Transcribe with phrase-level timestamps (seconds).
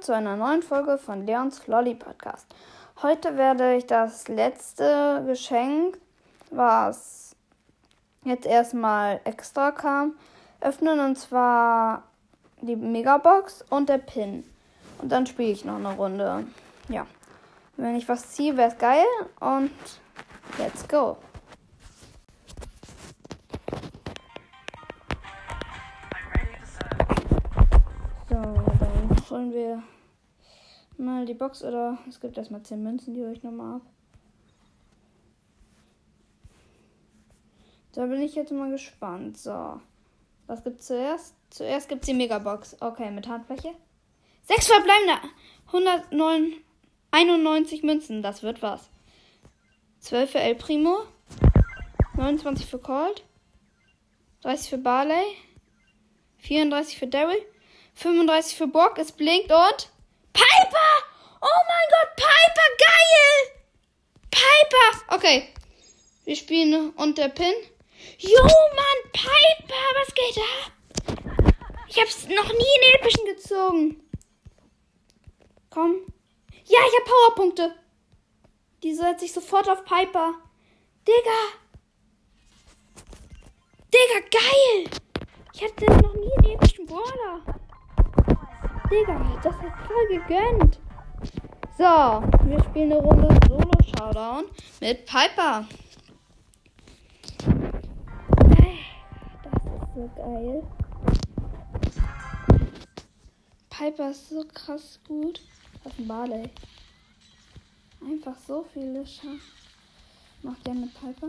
[0.00, 2.46] Zu einer neuen Folge von Leons Lolly Podcast.
[3.02, 5.98] Heute werde ich das letzte Geschenk,
[6.50, 7.34] was
[8.22, 10.12] jetzt erstmal extra kam,
[10.60, 12.02] öffnen und zwar
[12.60, 14.44] die Megabox und der Pin.
[14.98, 16.46] Und dann spiele ich noch eine Runde.
[16.88, 17.06] Ja.
[17.76, 19.04] Wenn ich was ziehe, wäre es geil
[19.40, 19.72] und
[20.58, 21.16] let's go.
[29.36, 29.82] Holen wir
[30.96, 33.82] mal die Box oder es gibt erstmal 10 Münzen, die hole ich nochmal ab.
[37.92, 39.36] Da bin ich jetzt mal gespannt.
[39.36, 39.78] So.
[40.46, 41.34] Was gibt's zuerst?
[41.50, 42.80] Zuerst gibt's die Megabox.
[42.80, 43.74] Okay, mit Handfläche.
[44.42, 45.18] Sechs verbleibende
[45.66, 48.22] 191 Münzen.
[48.22, 48.88] Das wird was.
[50.00, 51.00] 12 für El Primo.
[52.16, 53.22] 29 für Colt.
[54.42, 55.24] 30 für Barley.
[56.38, 57.36] 34 für Daryl.
[57.96, 59.90] 35 für Bock, es blinkt und.
[60.32, 60.92] Piper!
[61.40, 63.56] Oh mein Gott, Piper, geil!
[64.30, 65.14] Piper!
[65.16, 65.48] Okay.
[66.24, 67.54] Wir spielen und der Pin.
[68.18, 71.52] Jo, Mann, Piper, was geht da?
[71.88, 74.08] Ich hab's noch nie in epischen gezogen.
[75.70, 76.00] Komm.
[76.64, 77.74] Ja, ich hab Powerpunkte.
[78.82, 80.34] Die setze ich sofort auf Piper.
[81.06, 81.40] Digga.
[83.92, 84.90] Digga, geil.
[85.54, 87.35] Ich hatte noch nie einen epischen Brawler.
[88.90, 90.78] Digga, das hat voll gegönnt.
[91.76, 91.84] So,
[92.48, 94.44] wir spielen eine Runde Solo Showdown
[94.80, 95.66] mit Piper.
[99.42, 100.62] Das ist so geil.
[103.70, 105.40] Piper ist so krass gut.
[105.84, 106.50] Auf dem Barley.
[108.00, 109.40] Einfach so viele Schaden.
[110.42, 111.28] Macht mit Piper?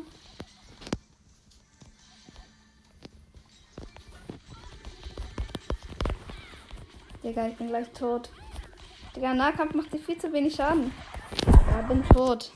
[7.27, 8.29] Digga, ich bin gleich tot.
[9.13, 10.93] Digga, Nahkampf macht dir viel zu wenig Schaden.
[11.69, 12.53] Ja, bin tot.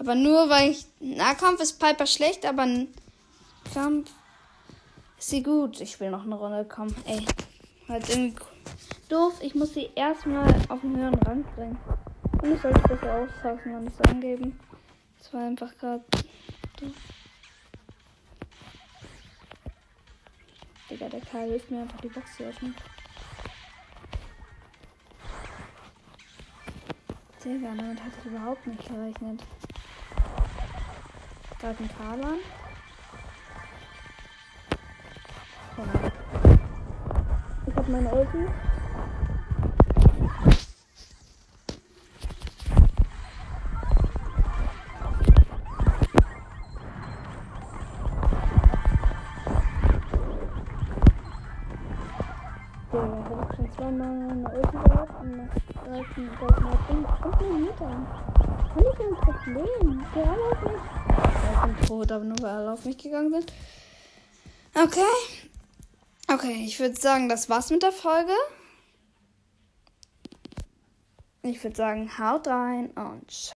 [0.00, 0.84] Aber nur weil ich.
[0.98, 2.66] Nahkampf ist Piper schlecht, aber
[3.72, 4.10] Kampf
[5.16, 5.80] ist sie gut.
[5.80, 6.92] Ich will noch eine Runde kommen.
[7.06, 7.24] Ey.
[7.88, 8.34] Halt irgendwie
[9.08, 9.34] doof.
[9.42, 11.78] Ich muss sie erstmal auf den höheren Rang bringen.
[12.42, 14.58] Und ich sollte besser aufpassen und es angeben.
[15.18, 16.02] Das war einfach gerade.
[20.90, 22.74] Digga, der Karl hilft mir einfach die Box zu öffnen.
[27.42, 29.42] Digga, damit hatte ich überhaupt nicht gerechnet.
[31.58, 32.38] Da ist ein Talan.
[37.66, 38.69] Ich hab meine Ulti.
[52.90, 57.90] Zweimal eine Ulti gehabt und nach 13 Minuten kommt eine Meter.
[58.74, 60.04] Kann ich ein Problem?
[60.14, 60.82] Alle auf mich.
[61.08, 63.52] Ja, ich bin tot, aber nur weil alle auf mich gegangen sind.
[64.74, 65.00] Okay.
[66.32, 68.32] Okay, ich würde sagen, das war's mit der Folge.
[71.42, 73.52] Ich würde sagen, haut rein und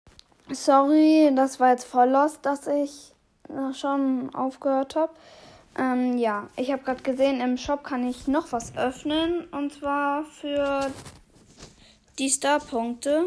[0.51, 3.13] sorry, das war jetzt voll lost, dass ich
[3.75, 5.13] schon aufgehört habe.
[5.77, 9.47] Ähm, ja, ich habe gerade gesehen, im Shop kann ich noch was öffnen.
[9.49, 10.91] Und zwar für
[12.19, 13.27] die Star-Punkte.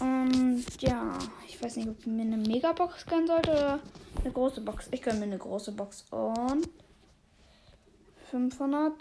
[0.00, 1.18] Und ja,
[1.48, 3.80] ich weiß nicht, ob ich mir eine Megabox gönnen sollte oder
[4.22, 4.88] eine große Box.
[4.90, 6.04] Ich gönne mir eine große Box.
[6.10, 6.68] Und
[8.30, 8.92] 500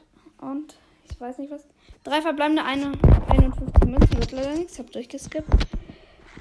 [0.41, 0.75] und
[1.09, 1.65] ich weiß nicht was.
[2.03, 4.73] Drei verbleibende 51 Münzen wird leider nichts.
[4.73, 5.67] Ich habe durchgeskippt.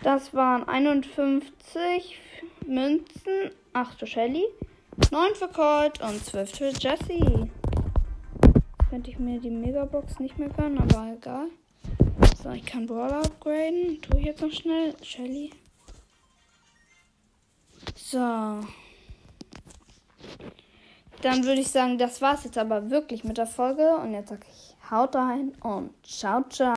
[0.02, 2.18] Das waren 51
[2.66, 3.50] Münzen.
[3.72, 4.44] 8 für Shelly.
[5.10, 7.48] 9 für Colt und 12 für Jesse.
[8.90, 11.46] Könnte ich mir die Megabox nicht mehr gönnen, aber egal.
[12.42, 14.00] So, ich kann Brawler upgraden.
[14.02, 14.94] Tue ich jetzt noch schnell.
[15.02, 15.50] Shelly.
[17.94, 18.18] So.
[21.22, 23.96] Dann würde ich sagen, das war's jetzt aber wirklich mit der Folge.
[23.96, 26.70] Und jetzt sage ich, haut rein und ciao, ciao.